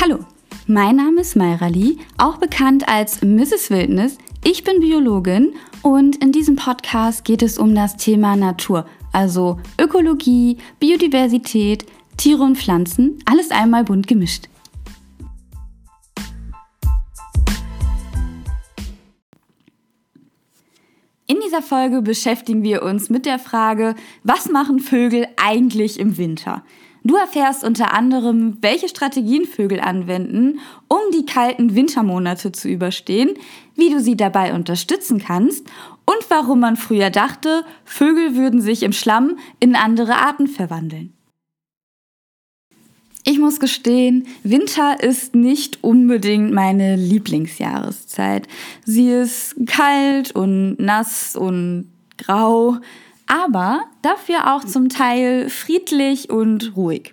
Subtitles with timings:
[0.00, 0.18] Hallo,
[0.66, 3.70] mein Name ist Mayra Lee, auch bekannt als Mrs.
[3.70, 4.18] Wildnis.
[4.42, 10.58] Ich bin Biologin und in diesem Podcast geht es um das Thema Natur, also Ökologie,
[10.80, 14.48] Biodiversität, Tiere und Pflanzen, alles einmal bunt gemischt.
[21.26, 26.64] In dieser Folge beschäftigen wir uns mit der Frage, was machen Vögel eigentlich im Winter?
[27.06, 33.34] Du erfährst unter anderem, welche Strategien Vögel anwenden, um die kalten Wintermonate zu überstehen,
[33.76, 35.66] wie du sie dabei unterstützen kannst
[36.06, 41.12] und warum man früher dachte, Vögel würden sich im Schlamm in andere Arten verwandeln.
[43.26, 48.48] Ich muss gestehen, Winter ist nicht unbedingt meine Lieblingsjahreszeit.
[48.84, 52.78] Sie ist kalt und nass und grau
[53.26, 57.12] aber dafür auch zum Teil friedlich und ruhig.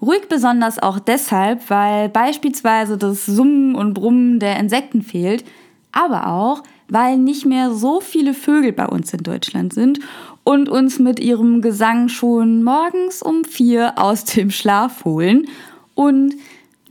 [0.00, 5.44] Ruhig besonders auch deshalb, weil beispielsweise das Summen und Brummen der Insekten fehlt,
[5.90, 10.00] aber auch, weil nicht mehr so viele Vögel bei uns in Deutschland sind
[10.44, 15.46] und uns mit ihrem Gesang schon morgens um vier aus dem Schlaf holen.
[15.94, 16.34] Und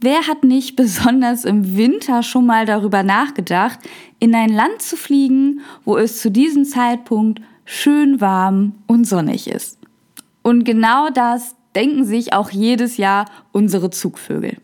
[0.01, 3.79] wer hat nicht besonders im Winter schon mal darüber nachgedacht,
[4.19, 9.77] in ein Land zu fliegen, wo es zu diesem Zeitpunkt schön warm und sonnig ist.
[10.41, 14.57] Und genau das denken sich auch jedes Jahr unsere Zugvögel.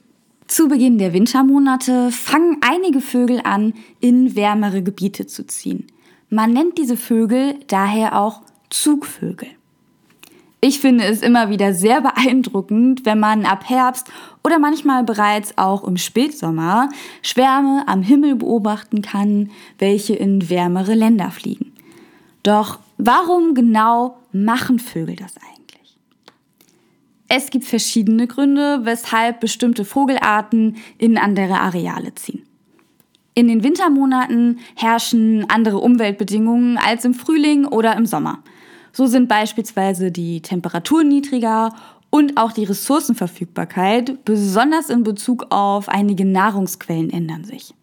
[0.47, 5.87] Zu Beginn der Wintermonate fangen einige Vögel an, in wärmere Gebiete zu ziehen.
[6.29, 9.49] Man nennt diese Vögel daher auch Zugvögel.
[10.61, 14.07] Ich finde es immer wieder sehr beeindruckend, wenn man ab Herbst
[14.45, 16.87] oder manchmal bereits auch im Spätsommer
[17.21, 21.73] Schwärme am Himmel beobachten kann, welche in wärmere Länder fliegen.
[22.43, 25.97] Doch Warum genau machen Vögel das eigentlich?
[27.27, 32.43] Es gibt verschiedene Gründe, weshalb bestimmte Vogelarten in andere Areale ziehen.
[33.35, 38.43] In den Wintermonaten herrschen andere Umweltbedingungen als im Frühling oder im Sommer.
[38.91, 41.73] So sind beispielsweise die Temperaturen niedriger
[42.11, 47.73] und auch die Ressourcenverfügbarkeit, besonders in Bezug auf einige Nahrungsquellen, ändern sich.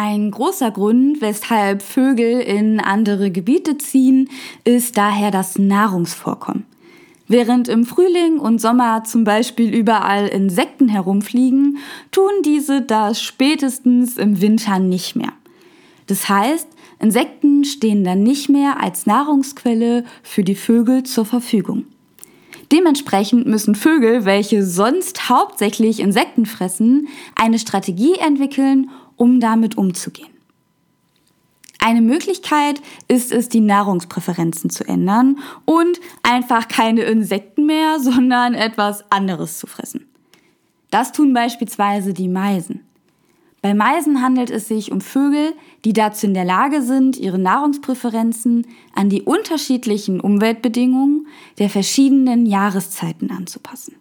[0.00, 4.30] Ein großer Grund, weshalb Vögel in andere Gebiete ziehen,
[4.62, 6.66] ist daher das Nahrungsvorkommen.
[7.26, 11.78] Während im Frühling und Sommer zum Beispiel überall Insekten herumfliegen,
[12.12, 15.32] tun diese das spätestens im Winter nicht mehr.
[16.06, 16.68] Das heißt,
[17.00, 21.86] Insekten stehen dann nicht mehr als Nahrungsquelle für die Vögel zur Verfügung.
[22.70, 30.30] Dementsprechend müssen Vögel, welche sonst hauptsächlich Insekten fressen, eine Strategie entwickeln, um damit umzugehen.
[31.80, 39.04] Eine Möglichkeit ist es, die Nahrungspräferenzen zu ändern und einfach keine Insekten mehr, sondern etwas
[39.12, 40.06] anderes zu fressen.
[40.90, 42.80] Das tun beispielsweise die Meisen.
[43.60, 45.52] Bei Meisen handelt es sich um Vögel,
[45.84, 51.26] die dazu in der Lage sind, ihre Nahrungspräferenzen an die unterschiedlichen Umweltbedingungen
[51.58, 53.96] der verschiedenen Jahreszeiten anzupassen.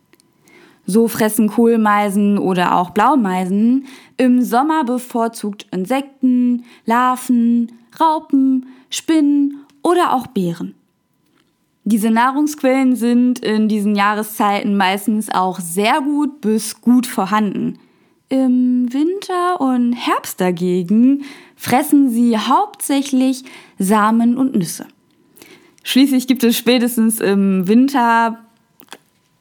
[0.87, 10.27] So fressen Kohlmeisen oder auch Blaumeisen im Sommer bevorzugt Insekten, Larven, Raupen, Spinnen oder auch
[10.27, 10.75] Beeren.
[11.83, 17.79] Diese Nahrungsquellen sind in diesen Jahreszeiten meistens auch sehr gut bis gut vorhanden.
[18.29, 21.23] Im Winter und Herbst dagegen
[21.55, 23.43] fressen sie hauptsächlich
[23.79, 24.85] Samen und Nüsse.
[25.83, 28.39] Schließlich gibt es spätestens im Winter,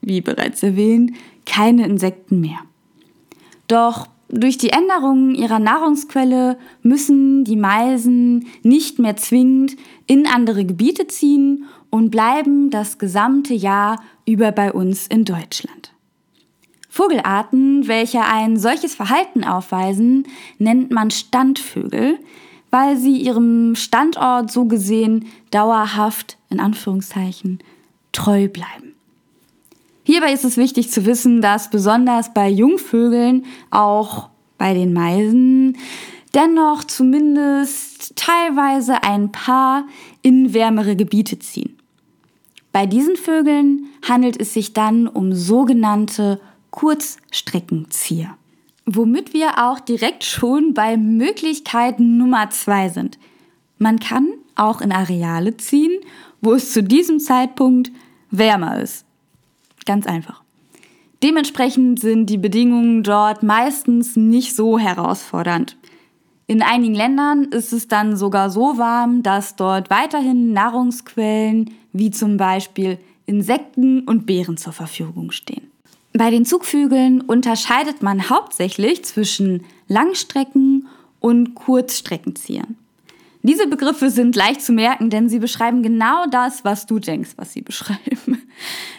[0.00, 2.58] wie bereits erwähnt, keine Insekten mehr.
[3.68, 11.06] Doch durch die Änderungen ihrer Nahrungsquelle müssen die Meisen nicht mehr zwingend in andere Gebiete
[11.06, 15.92] ziehen und bleiben das gesamte Jahr über bei uns in Deutschland.
[16.88, 20.26] Vogelarten, welche ein solches Verhalten aufweisen,
[20.58, 22.18] nennt man Standvögel,
[22.70, 27.60] weil sie ihrem Standort so gesehen dauerhaft, in Anführungszeichen,
[28.12, 28.95] treu bleiben.
[30.06, 35.76] Hierbei ist es wichtig zu wissen, dass besonders bei Jungvögeln, auch bei den Meisen,
[36.32, 39.84] dennoch zumindest teilweise ein paar
[40.22, 41.76] in wärmere Gebiete ziehen.
[42.70, 48.38] Bei diesen Vögeln handelt es sich dann um sogenannte Kurzstreckenzieher.
[48.84, 53.18] Womit wir auch direkt schon bei Möglichkeit Nummer zwei sind.
[53.78, 55.98] Man kann auch in Areale ziehen,
[56.40, 57.90] wo es zu diesem Zeitpunkt
[58.30, 59.04] wärmer ist.
[59.86, 60.42] Ganz einfach.
[61.22, 65.76] Dementsprechend sind die Bedingungen dort meistens nicht so herausfordernd.
[66.46, 72.36] In einigen Ländern ist es dann sogar so warm, dass dort weiterhin Nahrungsquellen wie zum
[72.36, 75.70] Beispiel Insekten und Beeren zur Verfügung stehen.
[76.12, 80.86] Bei den Zugvögeln unterscheidet man hauptsächlich zwischen Langstrecken-
[81.20, 82.76] und Kurzstreckenziehern.
[83.46, 87.52] Diese Begriffe sind leicht zu merken, denn sie beschreiben genau das, was du denkst, was
[87.52, 88.42] sie beschreiben.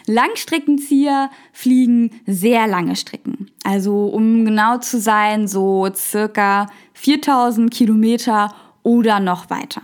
[0.06, 3.50] Langstreckenzieher fliegen sehr lange Strecken.
[3.62, 9.82] Also um genau zu sein, so circa 4000 Kilometer oder noch weiter.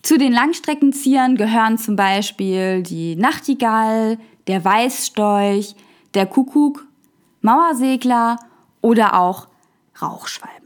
[0.00, 4.16] Zu den Langstreckenziehern gehören zum Beispiel die Nachtigall,
[4.46, 5.74] der Weißstorch,
[6.14, 6.86] der Kuckuck,
[7.42, 8.38] Mauersegler
[8.80, 9.48] oder auch
[10.00, 10.57] Rauchschwalben.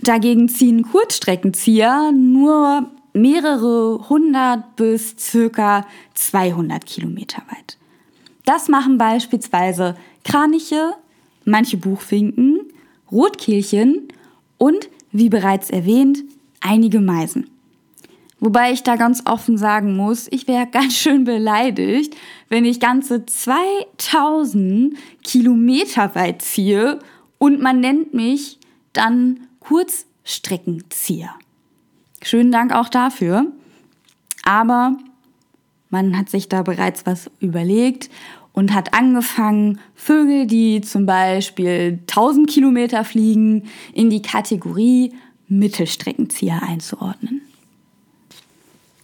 [0.00, 7.78] Dagegen ziehen Kurzstreckenzieher nur mehrere hundert bis circa 200 Kilometer weit.
[8.44, 10.92] Das machen beispielsweise Kraniche,
[11.44, 12.60] manche Buchfinken,
[13.10, 14.08] Rotkehlchen
[14.58, 16.22] und, wie bereits erwähnt,
[16.60, 17.48] einige Meisen.
[18.38, 22.14] Wobei ich da ganz offen sagen muss, ich wäre ganz schön beleidigt,
[22.48, 24.94] wenn ich ganze 2000
[25.24, 26.98] Kilometer weit ziehe
[27.38, 28.58] und man nennt mich
[28.92, 31.30] dann Kurzstreckenzieher.
[32.22, 33.46] Schönen Dank auch dafür.
[34.44, 34.96] Aber
[35.90, 38.10] man hat sich da bereits was überlegt
[38.52, 45.12] und hat angefangen, Vögel, die zum Beispiel 1000 Kilometer fliegen, in die Kategorie
[45.48, 47.42] Mittelstreckenzieher einzuordnen.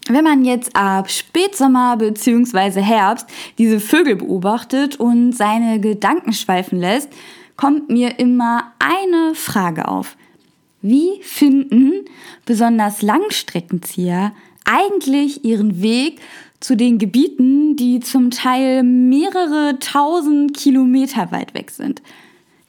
[0.08, 2.80] Wenn man jetzt ab Spätsommer bzw.
[2.80, 3.26] Herbst
[3.58, 7.08] diese Vögel beobachtet und seine Gedanken schweifen lässt,
[7.56, 10.16] kommt mir immer eine Frage auf.
[10.82, 12.04] Wie finden
[12.44, 14.32] besonders Langstreckenzieher
[14.64, 16.20] eigentlich ihren Weg
[16.58, 22.02] zu den Gebieten, die zum Teil mehrere tausend Kilometer weit weg sind?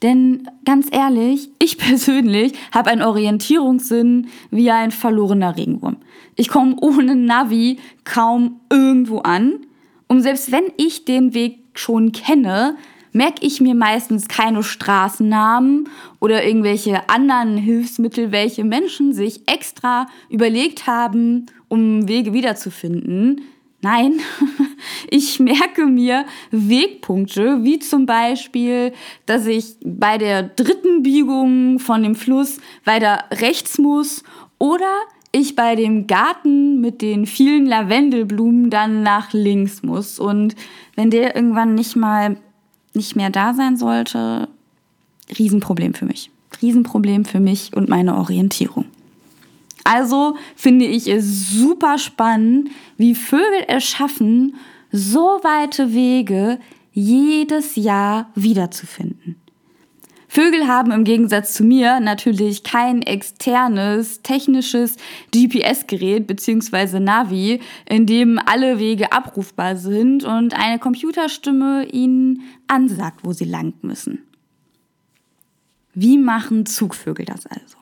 [0.04, 5.98] Denn ganz ehrlich, ich persönlich habe einen Orientierungssinn wie ein verlorener Regenwurm.
[6.36, 9.66] Ich komme ohne Navi kaum irgendwo an.
[10.08, 12.76] Und selbst wenn ich den Weg schon kenne,
[13.14, 15.90] merke ich mir meistens keine Straßennamen
[16.20, 23.42] oder irgendwelche anderen Hilfsmittel, welche Menschen sich extra überlegt haben, um Wege wiederzufinden.
[23.82, 24.22] Nein,
[25.10, 28.94] ich merke mir Wegpunkte, wie zum Beispiel,
[29.26, 34.24] dass ich bei der dritten Biegung von dem Fluss weiter rechts muss
[34.58, 34.88] oder
[35.34, 40.20] ich bei dem Garten mit den vielen Lavendelblumen dann nach links muss.
[40.20, 40.56] Und
[40.96, 42.38] wenn der irgendwann nicht mal
[42.94, 44.48] nicht mehr da sein sollte,
[45.38, 46.30] Riesenproblem für mich.
[46.62, 48.86] Riesenproblem für mich und meine Orientierung.
[49.84, 54.56] Also finde ich es super spannend, wie Vögel es schaffen,
[54.92, 56.60] so weite Wege
[56.94, 59.23] jedes Jahr wiederzufinden.
[60.34, 64.96] Vögel haben im Gegensatz zu mir natürlich kein externes technisches
[65.32, 67.00] GPS-Gerät bzw.
[67.00, 73.76] Navi, in dem alle Wege abrufbar sind und eine Computerstimme ihnen ansagt, wo sie lang
[73.84, 74.24] müssen.
[75.94, 77.78] Wie machen Zugvögel das also?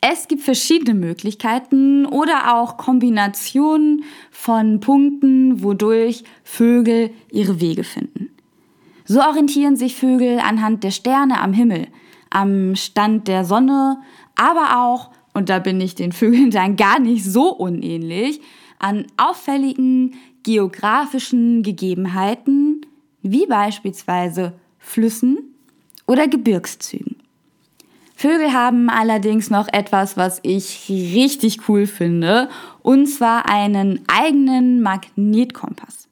[0.00, 8.30] Es gibt verschiedene Möglichkeiten oder auch Kombinationen von Punkten, wodurch Vögel ihre Wege finden.
[9.06, 11.86] So orientieren sich Vögel anhand der Sterne am Himmel,
[12.30, 13.98] am Stand der Sonne,
[14.34, 18.40] aber auch, und da bin ich den Vögeln dann gar nicht so unähnlich,
[18.78, 22.84] an auffälligen geografischen Gegebenheiten,
[23.22, 25.38] wie beispielsweise Flüssen
[26.06, 27.16] oder Gebirgszügen.
[28.14, 32.48] Vögel haben allerdings noch etwas, was ich richtig cool finde,
[32.82, 36.08] und zwar einen eigenen Magnetkompass.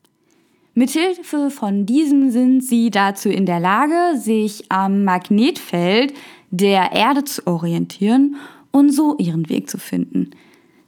[0.76, 6.12] Mithilfe von diesem sind sie dazu in der Lage, sich am Magnetfeld
[6.50, 8.36] der Erde zu orientieren
[8.72, 10.30] und so ihren Weg zu finden.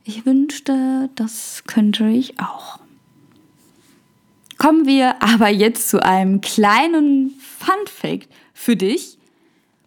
[0.02, 2.80] Ich wünschte, das könnte ich auch.
[4.58, 9.18] Kommen wir aber jetzt zu einem kleinen Fun Fact für dich.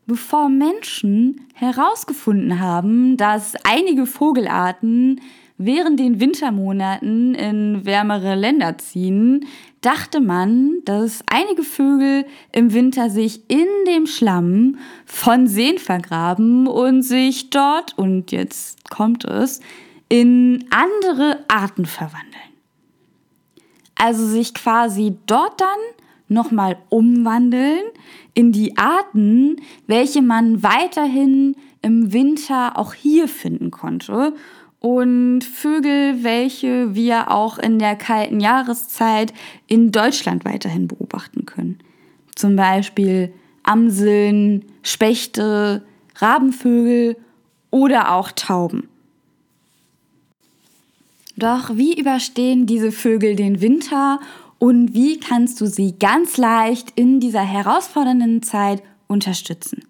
[0.05, 5.21] Bevor Menschen herausgefunden haben, dass einige Vogelarten
[5.59, 9.45] während den Wintermonaten in wärmere Länder ziehen,
[9.81, 17.03] dachte man, dass einige Vögel im Winter sich in dem Schlamm von Seen vergraben und
[17.03, 19.59] sich dort, und jetzt kommt es,
[20.07, 22.33] in andere Arten verwandeln.
[23.95, 25.67] Also sich quasi dort dann
[26.29, 27.81] nochmal umwandeln
[28.33, 34.33] in die Arten, welche man weiterhin im Winter auch hier finden konnte
[34.79, 39.33] und Vögel, welche wir auch in der kalten Jahreszeit
[39.67, 41.79] in Deutschland weiterhin beobachten können.
[42.35, 43.33] Zum Beispiel
[43.63, 45.83] Amseln, Spechte,
[46.15, 47.17] Rabenvögel
[47.71, 48.87] oder auch Tauben.
[51.35, 54.19] Doch wie überstehen diese Vögel den Winter
[54.59, 59.88] und wie kannst du sie ganz leicht in dieser herausfordernden Zeit unterstützen.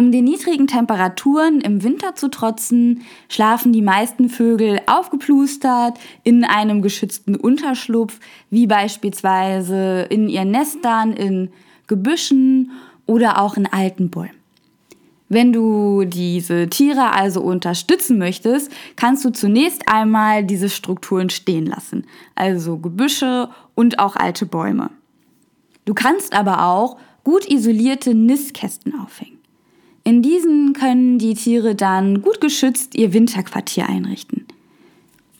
[0.00, 6.80] Um den niedrigen Temperaturen im Winter zu trotzen, schlafen die meisten Vögel aufgeplustert in einem
[6.80, 11.50] geschützten Unterschlupf, wie beispielsweise in ihren Nestern, in
[11.86, 12.70] Gebüschen
[13.04, 14.38] oder auch in alten Bäumen.
[15.28, 22.06] Wenn du diese Tiere also unterstützen möchtest, kannst du zunächst einmal diese Strukturen stehen lassen,
[22.34, 24.88] also Gebüsche und auch alte Bäume.
[25.84, 29.39] Du kannst aber auch gut isolierte Nistkästen aufhängen.
[30.04, 34.46] In diesen können die Tiere dann gut geschützt ihr Winterquartier einrichten.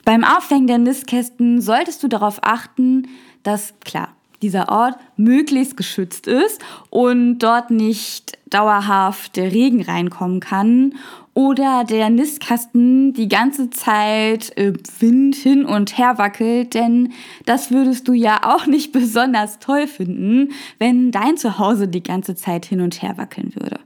[0.05, 3.09] Beim Aufhängen der Nistkästen solltest du darauf achten,
[3.43, 4.09] dass, klar,
[4.43, 10.95] dieser Ort möglichst geschützt ist und dort nicht dauerhaft der Regen reinkommen kann
[11.35, 17.13] oder der Nistkasten die ganze Zeit im Wind hin und her wackelt, denn
[17.47, 22.67] das würdest du ja auch nicht besonders toll finden, wenn dein Zuhause die ganze Zeit
[22.67, 23.79] hin und her wackeln würde.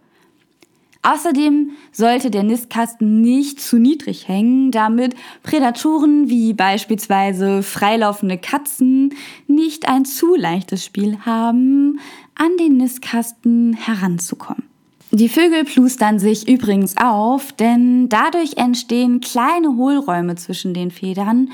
[1.06, 9.14] Außerdem sollte der Nistkasten nicht zu niedrig hängen, damit Prädatoren wie beispielsweise freilaufende Katzen
[9.46, 12.00] nicht ein zu leichtes Spiel haben,
[12.34, 14.64] an den Nistkasten heranzukommen.
[15.10, 21.50] Die Vögel plustern sich übrigens auf, denn dadurch entstehen kleine Hohlräume zwischen den Federn,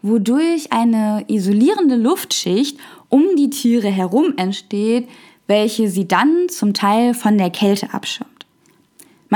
[0.00, 2.78] wodurch eine isolierende Luftschicht
[3.10, 5.08] um die Tiere herum entsteht,
[5.46, 8.33] welche sie dann zum Teil von der Kälte abschirmt.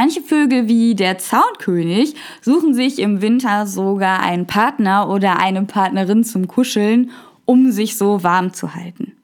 [0.00, 6.22] Manche Vögel wie der Zaunkönig suchen sich im Winter sogar einen Partner oder eine Partnerin
[6.22, 7.10] zum Kuscheln,
[7.46, 9.16] um sich so warm zu halten.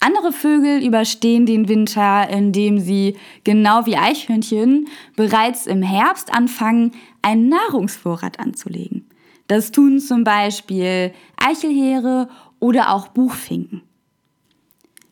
[0.00, 6.90] Andere Vögel überstehen den Winter, indem sie, genau wie Eichhörnchen, bereits im Herbst anfangen,
[7.22, 9.08] einen Nahrungsvorrat anzulegen.
[9.46, 13.82] Das tun zum Beispiel Eichelheere oder auch Buchfinken.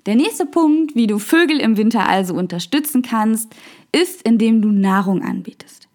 [0.07, 3.55] Der nächste Punkt, wie du Vögel im Winter also unterstützen kannst,
[3.93, 5.89] ist, indem du Nahrung anbietest.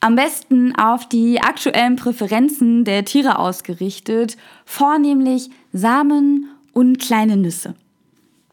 [0.00, 7.74] Am besten auf die aktuellen Präferenzen der Tiere ausgerichtet, vornehmlich Samen und kleine Nüsse.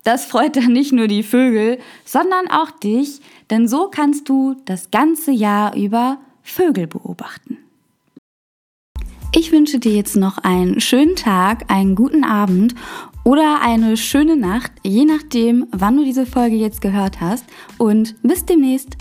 [0.03, 4.91] Das freut dann nicht nur die Vögel, sondern auch dich, denn so kannst du das
[4.91, 7.57] ganze Jahr über Vögel beobachten.
[9.35, 12.75] Ich wünsche dir jetzt noch einen schönen Tag, einen guten Abend
[13.23, 17.43] oder eine schöne Nacht, je nachdem, wann du diese Folge jetzt gehört hast.
[17.79, 18.95] Und bis demnächst.